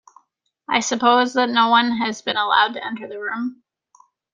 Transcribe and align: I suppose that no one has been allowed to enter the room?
I 0.67 0.79
suppose 0.79 1.35
that 1.35 1.51
no 1.51 1.67
one 1.69 1.91
has 1.97 2.23
been 2.23 2.35
allowed 2.35 2.73
to 2.73 2.83
enter 2.83 3.07
the 3.07 3.19
room? 3.19 3.61